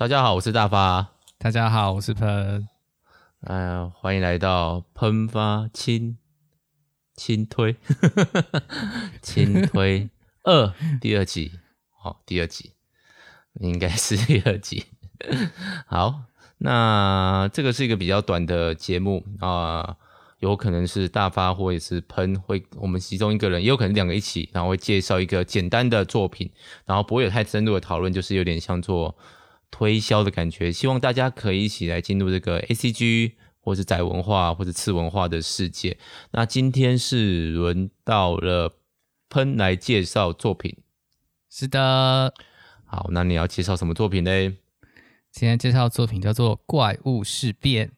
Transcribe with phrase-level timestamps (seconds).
[0.00, 1.12] 大家好，我是大发。
[1.36, 2.66] 大家好，我是喷。
[3.42, 6.16] 哎呀，欢迎来到喷发轻
[7.14, 7.76] 轻推
[9.20, 10.08] 轻推
[10.42, 11.52] 二第二集。
[11.98, 12.72] 好、哦，第二集
[13.60, 14.86] 应该是第二集。
[15.86, 16.22] 好，
[16.56, 19.48] 那这个是一个比较短的节目啊。
[19.80, 19.96] 呃
[20.38, 26.50] 有可能是大发或者是喷，会我们其中一个人，也有可能两个一起，然后会介绍一个简单的作品，
[26.86, 29.14] 然后不会有太深入的讨论，就是有点像做
[29.70, 30.72] 推销的感觉。
[30.72, 35.98] 希望大家可以一起来进入这个 ACG 或是宅文化或者次文化的世界。
[36.32, 38.74] 那今天是轮到了
[39.28, 40.76] 喷来介绍作品，
[41.48, 42.34] 是的。
[42.84, 44.30] 好，那你要介绍什么作品呢？
[45.30, 47.88] 今天介绍的作品叫做《怪物事变》。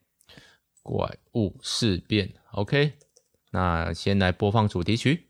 [0.83, 2.93] 怪物事变，OK，
[3.53, 5.29] 那先来播放主题曲。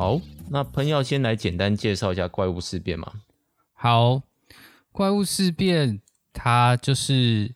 [0.00, 0.18] 好，
[0.48, 3.12] 那喷要先来简单介绍一下怪物事变嘛？
[3.74, 4.22] 好，
[4.92, 6.00] 怪物事变，
[6.32, 7.54] 它就是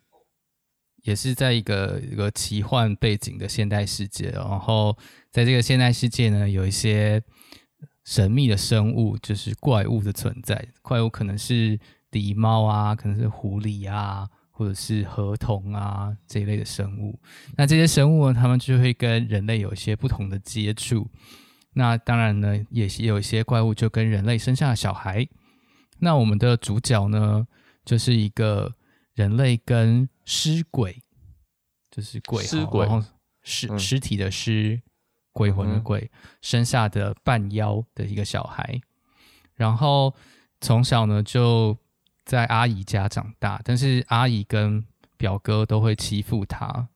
[1.04, 4.94] 也是在一个一个奇幻背景的现代世界，然后
[5.30, 7.22] 在这个现代世界呢，有一些。
[8.04, 17.18] 神秘的生物就是怪物的存在，怪物可能是狸猫啊，可能是狐狸啊，或者是河童啊这一类的生物。
[17.56, 21.08] 那这些生物呢，他们就会跟人类有一些不同的接触。
[21.74, 25.28] 那当然呢，也有一些怪物就跟人类生下了小孩。
[25.98, 27.46] 那我们的主角呢，
[27.84, 28.74] 就是一个
[29.12, 31.02] 人类跟尸鬼，
[31.90, 32.88] 就是鬼，尸鬼，
[33.42, 34.80] 尸尸体的尸。
[35.36, 36.08] 鬼魂的鬼
[36.42, 38.80] 生下的半妖的一个小孩，
[39.56, 40.14] 然后
[40.60, 41.76] 从小呢就
[42.24, 44.86] 在阿姨家长大，但是阿姨跟
[45.16, 46.86] 表哥都会欺负他，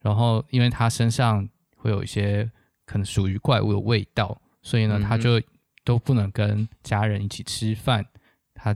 [0.00, 2.48] 然后因为他身上会有一些
[2.88, 5.40] 可能属于怪物的味道，所以呢他就
[5.84, 8.06] 都不能跟家人一起吃饭，
[8.54, 8.74] 他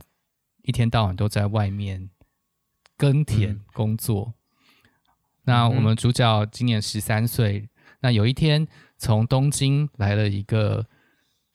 [0.63, 2.11] 一天到晚都在外面
[2.97, 4.35] 耕田工作。
[5.45, 7.69] 那我们主角今年十三岁，
[8.01, 8.69] 那有一天。
[8.99, 10.87] 从东京来了一个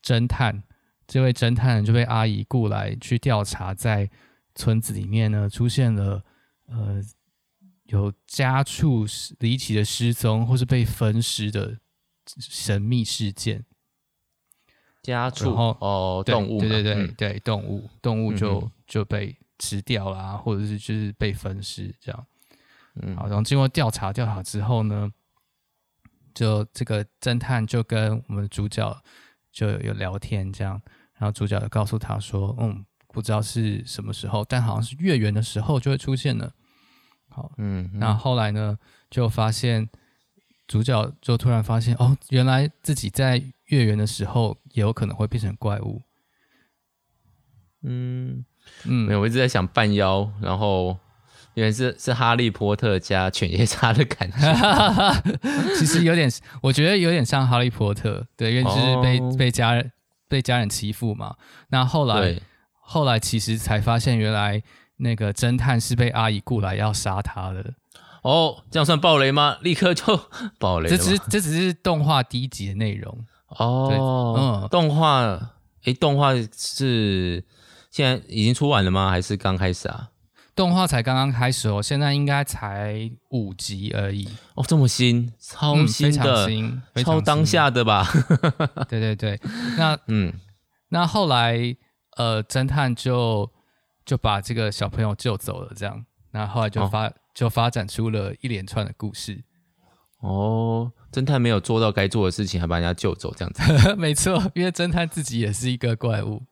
[0.04, 0.64] 侦探，
[1.08, 4.10] 这位侦探就被阿姨雇来去调查，在
[4.54, 6.22] 村子里面呢出现了
[6.66, 7.02] 呃
[7.86, 9.06] 有家畜
[9.40, 11.80] 离奇的失踪或是被分尸的
[12.40, 13.66] 神秘事件。
[15.02, 22.26] 家畜哦，动物，对对对对，对动物，动物就、嗯、就被吃掉了、啊，或者是就是被分尸这样。
[23.02, 25.12] 嗯，好，然后经过调查调查之后呢。
[26.34, 28.96] 就这个侦探就跟我们的主角
[29.52, 30.80] 就有聊天，这样，
[31.16, 36.54] 然后主角就告诉他说：“嗯，不知道是什么时候，但好像是月圆的时候就会出现了。”
[37.30, 38.78] 好，嗯，那后来呢，
[39.10, 39.90] 就发现
[40.68, 46.02] 主角就突然发现，哦，原来自己在月圆的时候也有可能会变成怪物。
[47.84, 48.46] 嗯
[48.84, 50.98] 嗯，没有，我一直在想半妖，然后。
[51.54, 54.38] 原来是是哈利波特加犬夜叉的感觉，
[55.76, 56.30] 其实有点，
[56.62, 59.92] 我觉得有点像哈利波特，对，因为就是被、哦、被家人
[60.28, 61.36] 被家人欺负嘛。
[61.70, 62.40] 那后来
[62.80, 64.62] 后来其实才发现，原来
[64.98, 67.74] 那个侦探是被阿姨雇来要杀他的。
[68.24, 69.58] 哦，这样算暴雷吗？
[69.62, 70.20] 立刻就
[70.60, 70.98] 暴雷了。
[70.98, 74.62] 这只是这只是动画第一集的内容哦。
[74.64, 75.22] 嗯，动画
[75.84, 77.44] 诶，动画是
[77.90, 79.10] 现在已经出完了吗？
[79.10, 80.10] 还是刚开始啊？
[80.56, 86.50] 动画才刚刚开始哦，现在应该才五集而已哦，这么新，超新的，
[87.04, 88.08] 超当下的吧？
[88.90, 89.40] 对对对，
[89.78, 90.34] 那 嗯，
[90.90, 91.60] 那后来
[92.18, 93.48] 呃，侦探就
[94.04, 99.44] 就把这个小朋友救走了，这样，那后来就发、哦、就发展出了一连串的故事。
[100.20, 103.96] 哦，侦探没有做到该做的事情，还把人家救走，这样子？
[103.98, 106.44] 没错，因为侦探自己也是一个怪物。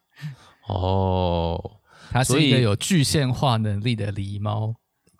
[0.67, 1.79] 哦。
[2.11, 4.75] 他是一个有具现化能力的狸猫，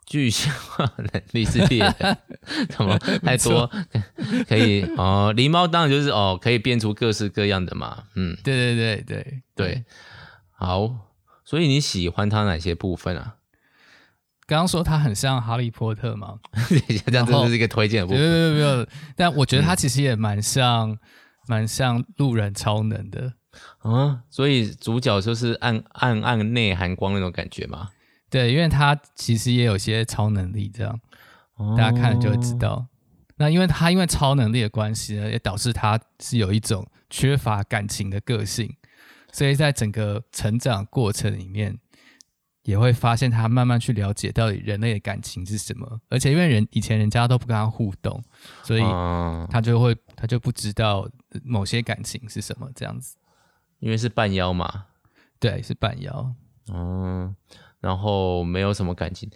[0.05, 2.17] 具现化能力是猎人，
[2.69, 3.69] 怎么太多
[4.47, 5.33] 可以哦？
[5.35, 8.03] 狸猫当然就是哦，可以变出各式各样的嘛。
[8.15, 9.85] 嗯，对对对对对，
[10.53, 11.11] 好。
[11.43, 13.35] 所以你喜欢它哪些部分啊？
[14.47, 16.39] 刚刚说他很像哈利波特吗？
[17.07, 18.21] 这样真的是一个推荐的部分。
[18.21, 20.97] 没有没有但我觉得他其实也蛮像，
[21.47, 23.33] 蛮、嗯、像路人超能的。
[23.83, 27.89] 嗯，所以主角就是暗暗暗内含光那种感觉嘛？
[28.29, 30.99] 对，因为他其实也有些超能力，这样、
[31.55, 32.85] 哦、大家看了就会知道。
[33.37, 38.75] 那因为他因为超能力的关系呢，也导致他是有一种缺乏感情的个性，
[39.31, 41.77] 所以在整个成长过程里面，
[42.65, 46.01] 也会发现他慢慢去了解到底人类的感情是什么。
[46.09, 48.21] 而且因为人以前人家都不跟他互动，
[48.63, 48.81] 所以
[49.49, 51.07] 他就会他就不知道
[51.43, 53.15] 某些感情是什么这样子。
[53.79, 54.85] 因为是半妖嘛，
[55.39, 56.33] 对，是半妖。
[56.73, 57.35] 嗯，
[57.79, 59.29] 然后没有什么感情，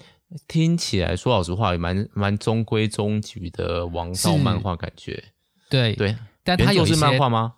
[0.48, 5.24] 听起来说老实话也蛮蛮中规中矩的王道漫画感觉。
[5.70, 7.54] 对对，但它有是漫画吗？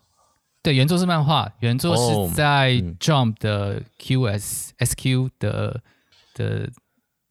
[0.63, 5.81] 对，原作是漫画，原作是在 Jump 的 QS、SQ 的
[6.35, 6.69] 的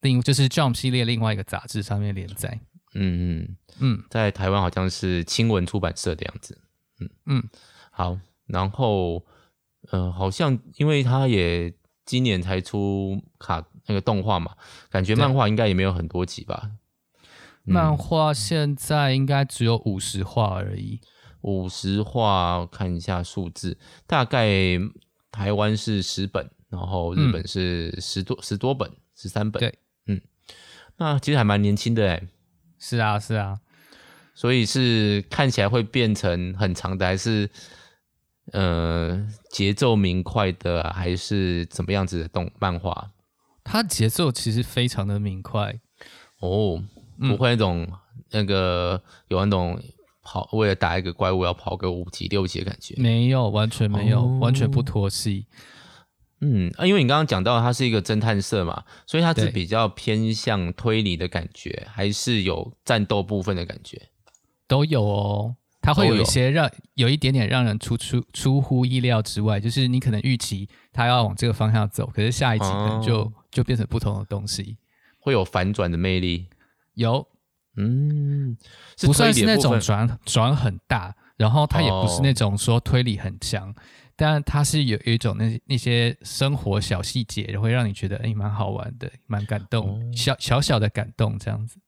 [0.00, 2.58] 另就是 Jump 系列另外一个杂志上面连载。
[2.94, 6.58] 嗯嗯嗯，在台湾好像是青文出版社的样子。
[6.98, 7.48] 嗯嗯，
[7.92, 9.24] 好，然后
[9.92, 11.72] 呃，好像因为他也
[12.04, 14.56] 今年才出卡那个动画嘛，
[14.90, 16.72] 感觉漫画应该也没有很多集吧？
[17.64, 21.00] 嗯、漫画现在应该只有五十话而已。
[21.42, 24.78] 五十话，看一下数字，大概
[25.32, 29.58] 台湾是十本，然后日本是十多、嗯、十多本，十三本。
[29.60, 29.74] 对，
[30.06, 30.20] 嗯，
[30.98, 32.22] 那其实还蛮年轻的哎。
[32.78, 33.58] 是啊，是啊，
[34.34, 37.48] 所以是看起来会变成很长的，还是
[38.52, 43.10] 呃节奏明快的，还是怎么样子的动漫画？
[43.64, 45.78] 它节奏其实非常的明快
[46.40, 46.82] 哦，
[47.18, 49.80] 不会那种、嗯、那个有那种。
[50.22, 55.46] 跑，为了打一个怪物要跑个五级六级的感觉，没有，完全没有，哦、完全不拖戏。
[56.42, 64.00] 嗯，啊，因为你刚刚讲到它是一个侦探社嘛，所以它是比较偏向推理的感觉，还是有战斗部分的感觉？
[64.66, 66.64] 都有哦，它会有一些让
[66.94, 74.78] 有，有一点点让人出出出乎意料之外，就是你可能预期它要往这个方向走，可是下一集可能就、哦、就变成不同的东西，
[75.18, 76.46] 会有反转的魅力，
[76.94, 77.26] 有。
[77.76, 78.56] 嗯，
[79.02, 83.74] 不算是那种转转很大，然后它也不是那种说推理很强，哦、
[84.16, 91.78] 但它是有一种那那些生活小细节会让你觉得哎蛮好玩的，蛮感动，哦、小小小的感动这样子。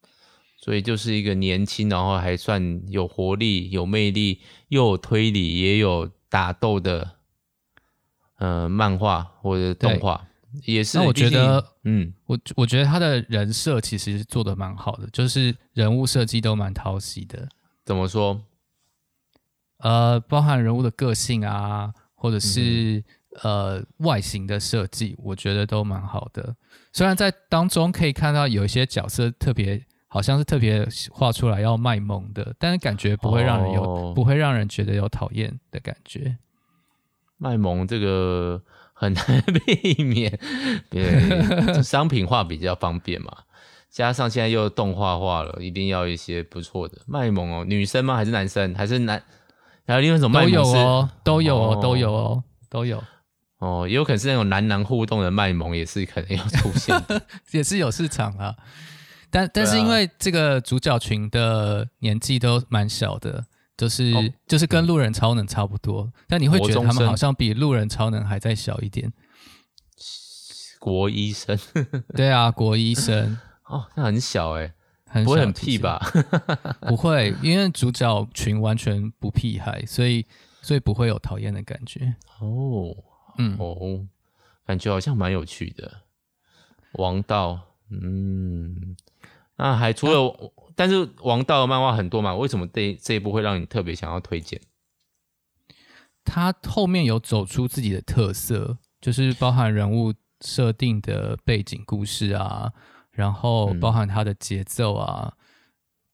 [0.56, 7.16] 所以就是一个年轻，然后还算有活力、有魅力，又有推理，也有打斗的，
[8.38, 10.28] 呃，漫画或者动画。
[10.64, 17.48] 也是，那我觉得，嗯，我我觉得他的人设其实做的蛮好的，就是人物设计都蛮讨喜的。
[17.84, 18.40] 怎么说？
[19.78, 23.02] 呃，包含人物的个性啊，或者是、
[23.42, 26.54] 嗯、呃外形的设计，我觉得都蛮好的。
[26.92, 36.36] 虽然在当中可以看到有一些角色特别，好像是特别画出来要卖萌的，但是感觉不会让人有，哦、不会让人觉得有讨厌的感觉。
[37.38, 38.62] 卖萌这个。
[39.02, 40.38] 很难 避免，
[40.88, 43.36] 对，商品化比较方便嘛。
[43.90, 47.64] 加上现在又动画化了，一定要一些不错的卖萌哦。
[47.64, 48.14] 女生吗？
[48.14, 48.72] 还是男生？
[48.76, 49.20] 还是男？
[49.84, 50.72] 还有另外一种卖萌是？
[51.24, 53.04] 都有哦，都有哦，都有哦，都有。
[53.58, 57.20] 哦，也有可能是那种男男互动的卖萌，也是可能要出现的，
[57.50, 58.54] 也是有市场啊。
[59.30, 63.44] 但但是因为这个主角群的年纪都蛮小的。
[63.76, 69.12] 就是、哦、就是跟路人超能差不多，嗯、但你会觉得他们好像比路人超能还再小一点。
[70.78, 71.58] 国医生，
[72.14, 74.74] 对啊，国医生哦，那很小哎，
[75.24, 76.00] 不会很屁吧？
[76.80, 80.26] 不会，因为主角群完全不屁孩，所以
[80.60, 82.14] 所以不会有讨厌的感觉。
[82.40, 82.96] 哦，
[83.38, 84.06] 嗯哦，
[84.66, 86.02] 感觉好像蛮有趣的。
[86.92, 87.60] 王道，
[87.90, 88.96] 嗯，
[89.56, 90.52] 那还除了。
[90.72, 94.60] 啊但是王道的漫画很多嘛，为什么这这一部会让你特别想要推荐？
[96.24, 102.72] 他后面有走出自己的特色，就是包含人物设定的背景故事啊，
[103.10, 105.44] 然后包含他的节奏啊，嗯、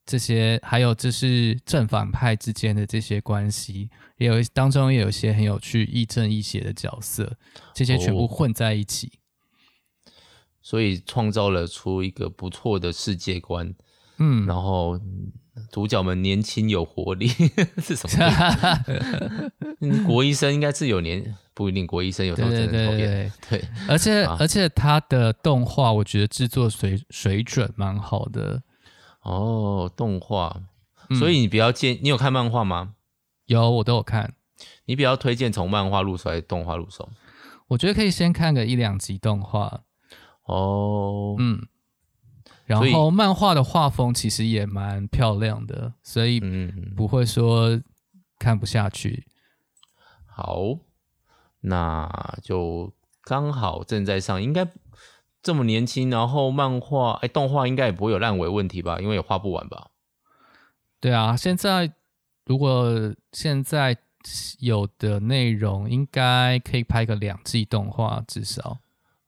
[0.07, 7.37] 这些还有就是正反派之间的这些关系，也有当中也有一些很有趣亦正亦邪的角色，
[7.75, 9.13] 这些全部混在一起，
[10.07, 10.11] 哦、
[10.63, 13.75] 所以创造了出一个不错的世界观。
[14.19, 15.01] 嗯，然后
[15.71, 17.29] 主角们年轻有活力
[17.79, 20.03] 是什么？
[20.07, 23.33] 国医生应该是有年，不一定国医生有时候真的讨厌。
[23.49, 28.63] 对，而且、啊、而且他的动画我觉得制作水水准蛮好的。
[29.23, 30.63] 哦，动画，
[31.19, 32.95] 所以你比较建，你有看漫画吗？
[33.47, 34.35] 有，我都有看。
[34.87, 37.09] 你比较推荐从漫画入手还是动画入手？
[37.69, 39.83] 我觉得可以先看个一两集动画。
[40.45, 41.67] 哦，嗯。
[42.69, 46.39] 然后漫画的画风其实也蛮漂亮的，所以
[46.95, 47.81] 不会说
[48.39, 49.27] 看不下去。
[50.27, 50.79] 好，
[51.63, 54.71] 那就刚好正在上，应该
[55.43, 58.99] 这么年轻，然后漫画哎，动画应该也不会有烂尾问题吧？
[59.01, 59.89] 因为也画不完吧？
[61.01, 61.91] 对啊，现在
[62.45, 63.97] 如果现在
[64.59, 68.79] 有的内容，应该可以拍个两季动画至少。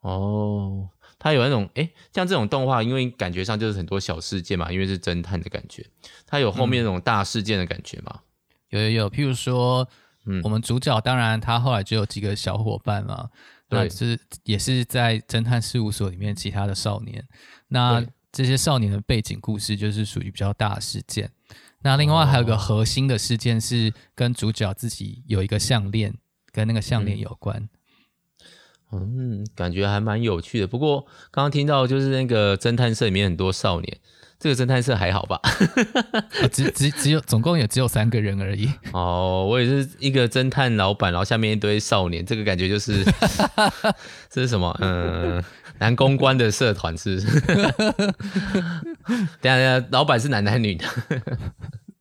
[0.01, 0.91] 哦。
[1.21, 5.87] 它有那种哎，像这种动画，因为感觉上就是很多小事件嘛，因为是侦探的感觉，
[6.27, 8.21] 它有后面那种大事件的感觉嘛。
[8.71, 9.87] 有有有，譬如说，
[10.27, 13.29] 嗯，我们主角当然他后来就有几个小伙伴嘛，
[13.69, 13.89] 对。
[13.91, 17.25] 是也是在侦探事务所里面其他的少年，
[17.69, 21.31] 那这些少年的背景故事就是属于比较大的事件。
[21.83, 26.15] 那另外还有个核心的事件是跟主角自己有一个项链，
[26.53, 27.57] 跟那个项链有关。
[27.57, 27.69] 嗯，
[29.55, 30.67] 感觉还蛮有趣的。
[30.67, 33.99] 不过刚刚听到就是那个侦探社里面很多少年，
[34.39, 35.41] 这个侦探社还好吧？
[36.43, 38.71] 哦、只只只有总共也只有三个人而已。
[38.93, 43.05] 哦，我也是一个侦探老板，然后下面一堆少年，这个感觉就是
[44.31, 44.77] 这是什么？
[44.81, 45.43] 嗯，
[45.79, 47.41] 男公关的社团是不是？
[49.41, 50.85] 等下等下，老板是男的还是女的？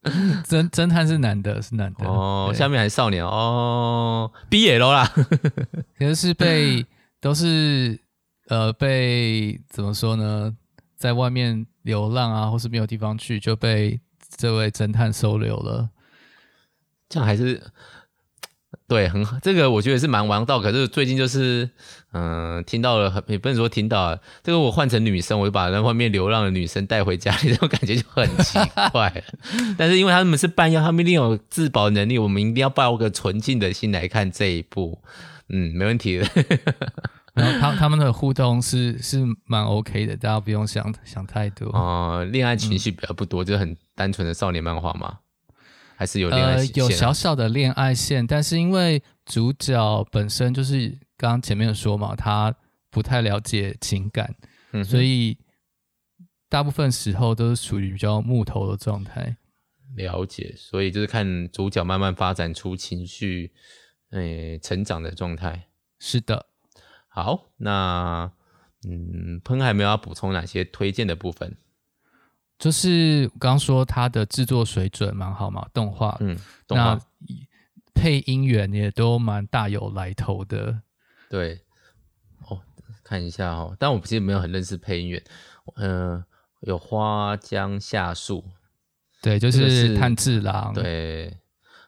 [0.46, 2.52] 侦侦探是男的，是男的哦。
[2.54, 5.06] 下面还是少年哦，BL 啦，
[5.98, 6.86] 可是是被
[7.20, 8.00] 都是
[8.48, 10.56] 呃被怎么说呢？
[10.96, 14.00] 在外面流浪啊，或是没有地方去，就被
[14.38, 15.90] 这位侦探收留了。
[17.10, 17.62] 这样还是。
[18.88, 20.60] 对，很好，这个我觉得是蛮王道。
[20.60, 21.70] 可是最近就是，
[22.12, 24.20] 嗯、呃，听到了很，也不能说听到了。
[24.44, 28.60] 这个我换成女生，我就把那外面流浪的女生带回家里， 这种感觉就很奇
[28.92, 29.24] 怪。
[29.78, 35.00] 但是因为他们是半妖，他们一定有自保能力，我们一定要抱个纯净的心来看这一部。
[35.50, 36.28] 嗯，没问题的。
[37.34, 41.68] 然后他他们的互动是是蛮 OK 的，大家不用想想太多。
[41.70, 45.18] 哦、呃，恋爱情绪比较不多，嗯、就是很单纯的少年漫画嘛。
[46.00, 50.88] 还是有恋爱线、啊、呃，有小小的恋爱线，但是因为主角本身就是
[51.18, 52.56] 刚刚前面说嘛，他
[52.90, 54.34] 不太了解情感，
[54.72, 55.38] 嗯、所以
[56.48, 59.36] 大部分时候都是属于比较木头的状态。
[59.98, 63.52] 了解，所以就是看主角慢慢发展出情绪，
[64.12, 65.68] 诶、欸，成长的状态。
[66.00, 66.46] 是的，
[67.10, 68.32] 好，那
[68.88, 71.58] 嗯，喷还没有要补充哪些推荐的部分？
[72.60, 76.38] 就是刚刚说它的制作水准蛮好嘛，动画，嗯，
[76.68, 76.94] 动画。
[76.94, 77.00] 那
[77.96, 80.82] 配音员也都蛮大有来头的。
[81.30, 81.62] 对，
[82.48, 82.62] 哦，
[83.04, 85.24] 看一下哦，但我其实没有很认识配音员，
[85.76, 86.26] 嗯、呃，
[86.62, 88.44] 有花江夏树，
[89.22, 91.38] 对，就是炭治郎，对，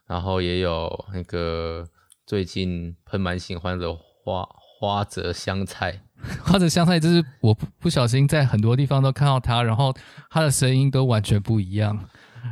[0.05, 1.87] 然后也有那个
[2.25, 6.01] 最近喷蛮喜欢的花花泽香菜。
[6.43, 9.93] 花泽香菜就是我不小心在很多地方都看到他，然后
[10.29, 11.97] 他的声音都完全不一样，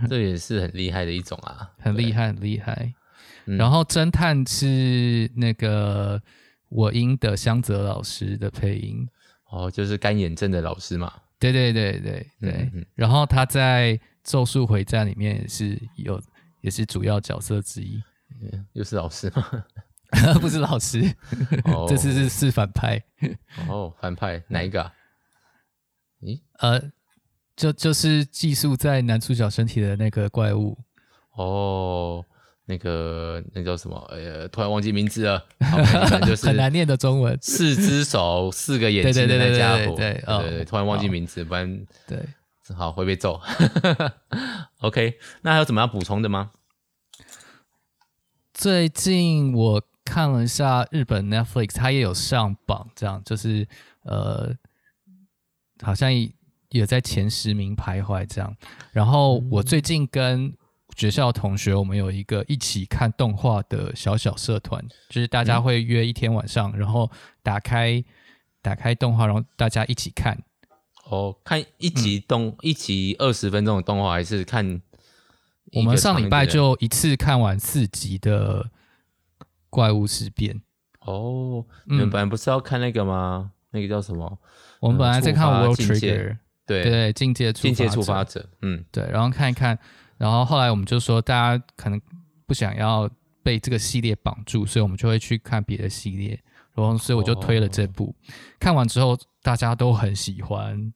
[0.07, 2.93] 这也是很厉害的一种啊，很厉害，很厉害。
[3.45, 6.21] 然后侦探是那个
[6.69, 9.07] 我英的香泽老师的配音，
[9.49, 11.11] 哦，就是干眼症的老师嘛。
[11.39, 12.51] 对对对对对。
[12.51, 16.21] 嗯嗯，然后他在《咒术回战》里面也是有，
[16.61, 18.01] 也是主要角色之一。
[18.73, 19.43] 又是老师吗？
[20.41, 21.01] 不是老师，
[21.87, 23.01] 这次是是反派。
[23.67, 24.93] 哦，反派哪一个啊？
[26.21, 26.81] 咦，呃，
[27.55, 30.77] 就就是寄宿在男主角身体的那个怪物。
[31.33, 32.25] 哦，
[32.65, 33.97] 那个那叫什么？
[34.09, 35.45] 呃，突然忘记名字了。
[36.25, 37.37] 就是很难念的中文。
[37.41, 39.95] 四只手、四个眼睛的那家伙。
[39.95, 42.17] 对对对，突然忘记名字，不然对，
[42.63, 43.39] 正好会被揍。
[44.81, 46.49] OK，那还有怎么要补充的吗？
[48.53, 49.83] 最近我。
[50.09, 53.67] 看了一下日本 Netflix，它也有上榜，这样就是
[54.01, 54.51] 呃，
[55.83, 56.11] 好像
[56.69, 58.55] 也在前十名徘徊这样。
[58.91, 60.51] 然后我最近跟
[60.97, 67.07] 学校同学，我们有一个一起看动画的小小社团，就是大家会约一天晚上，然后
[67.43, 68.03] 打开
[68.63, 70.35] 打开动画，然后大家一起看。
[71.05, 74.81] 哦，看一集动、嗯、一集二十分钟的动画，还是看？
[75.73, 78.71] 我们上礼拜就一次看完四集的。
[79.69, 80.61] 怪物事变。
[81.01, 83.51] 哦，你们本来不是要看那个吗？
[83.51, 84.39] 嗯、那个叫什么？
[84.79, 86.83] 我们本来在看 World Trigger，对。
[86.83, 89.77] 对，境界境界触发者，嗯，对，然后看一看，
[90.17, 91.99] 然后后来我们就说，大家可能
[92.45, 93.09] 不想要
[93.41, 96.39] 被这个系列绑住，所以我们就会去看别的系列，
[96.73, 100.93] 然后所以我就推了这部，哦、看完之后大家都很喜欢，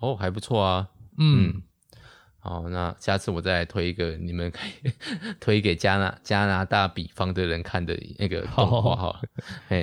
[0.00, 0.88] 哦，还不错啊，
[1.18, 1.62] 嗯。
[2.42, 4.92] 嗯好，那下次我再来推一个，你们可以
[5.38, 9.20] 推给加拿加拿大比方的人看的那个动画，好了。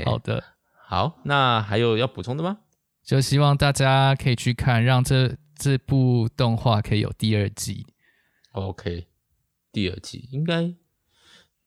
[0.06, 0.44] 好的，
[0.88, 2.58] 好，那还有要补充的吗？
[3.04, 7.86] 就希望大家可以去看，让这这部动画可以有第二季。
[8.54, 9.06] OK，
[9.72, 10.74] 第二季应该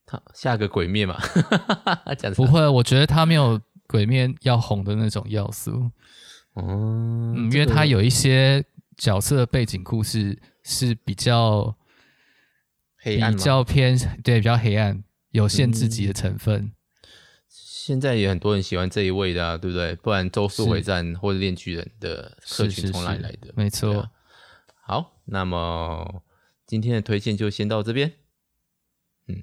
[0.05, 1.17] 他下个鬼灭嘛？
[2.35, 5.91] 不会，我觉得他没有鬼灭要红的那种要素。
[6.57, 8.63] 嗯，嗯，因为他有一些
[9.01, 10.39] 角色的背景故事。
[10.63, 11.75] 是比较
[12.99, 16.71] 黑暗，比较偏对，比较黑暗，有限制级的成分。
[17.49, 19.97] 现在也很多人喜欢这一位的啊，对不对？
[19.97, 23.51] 不然《咒术回战》或者《链锯人》的客群从哪里来的？
[23.57, 24.11] 没错、啊。
[24.83, 26.23] 好，那么
[26.67, 28.13] 今天的推荐就先到这边。
[29.29, 29.43] 嗯，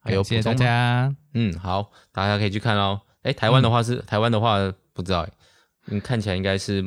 [0.00, 0.42] 还有补充吗？
[0.42, 1.14] 谢谢大家。
[1.34, 3.02] 嗯，好，大家可以去看哦。
[3.24, 4.58] 哎，台湾的话是、嗯、台湾的话
[4.94, 5.28] 不知道，
[5.88, 6.82] 嗯看起来应该是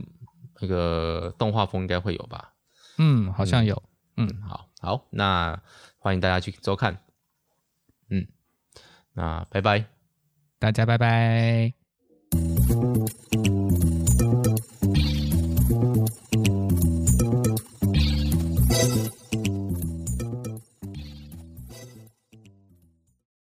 [0.60, 2.54] 那个动画风应该会有吧？
[2.98, 3.82] 嗯好像有
[4.18, 4.28] 嗯。
[4.42, 5.62] 好好那
[5.98, 6.98] 欢迎大家去收看。
[8.10, 8.28] 嗯
[9.14, 9.86] 那拜拜。
[10.60, 11.74] 大家拜拜。